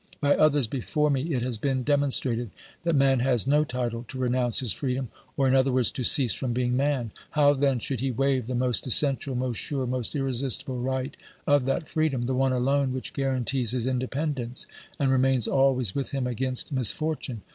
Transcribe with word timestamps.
By 0.19 0.35
others 0.35 0.65
before 0.65 1.11
me 1.11 1.25
it 1.35 1.43
has 1.43 1.59
been 1.59 1.83
demon 1.83 2.09
strated 2.09 2.49
that 2.81 2.95
man 2.95 3.19
has 3.19 3.45
no 3.45 3.63
title 3.63 4.03
to 4.07 4.17
renounce 4.17 4.57
his 4.59 4.71
freedom, 4.73 5.09
or, 5.37 5.47
in 5.47 5.53
other 5.53 5.71
words, 5.71 5.91
to 5.91 6.03
cease 6.03 6.33
from 6.33 6.53
being 6.53 6.75
man; 6.75 7.11
how 7.37 7.53
then 7.53 7.77
should 7.77 7.99
he 7.99 8.09
waive 8.09 8.47
the 8.47 8.55
most 8.55 8.87
essential, 8.87 9.35
most 9.35 9.57
sure, 9.57 9.85
most 9.85 10.15
irresistible 10.15 10.79
right 10.79 11.15
of 11.45 11.65
that 11.65 11.87
freedom, 11.87 12.23
the 12.25 12.33
one 12.33 12.51
alone 12.51 12.93
which 12.93 13.13
guarantees 13.13 13.73
his 13.73 13.85
independence 13.85 14.65
and 14.97 15.11
remains 15.11 15.47
always 15.47 15.93
with 15.93 16.09
him 16.09 16.25
against 16.25 16.71
mis 16.73 16.91
fortune 16.91 17.43